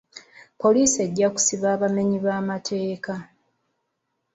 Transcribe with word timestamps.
Poliisi 0.59 0.97
ejja 1.05 1.27
kusiba 1.33 1.67
abamenyi 1.75 2.17
b'amateeka. 2.25 3.13